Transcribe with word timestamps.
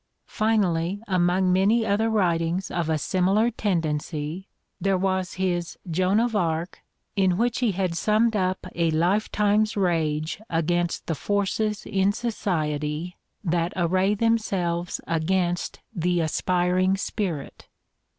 Finally, 0.25 0.99
among 1.07 1.53
many 1.53 1.85
other 1.85 2.09
writings 2.09 2.71
of 2.71 2.89
a 2.89 2.97
similar 2.97 3.51
tendency, 3.51 4.47
there 4.79 4.97
was 4.97 5.33
his 5.35 5.77
"Joan 5.91 6.19
of 6.19 6.35
Arc," 6.35 6.79
in 7.15 7.37
which 7.37 7.59
he 7.59 7.73
had 7.73 7.93
summed 7.95 8.35
up 8.35 8.65
a 8.73 8.89
life 8.89 9.31
time's 9.31 9.77
rage 9.77 10.41
against 10.49 11.05
the 11.05 11.13
forces 11.13 11.85
in 11.85 12.11
society 12.13 13.15
that 13.43 13.73
array 13.75 14.15
themselves 14.15 14.99
against 15.05 15.81
the 15.95 16.19
aspiring 16.19 16.97
spirit. 16.97 17.67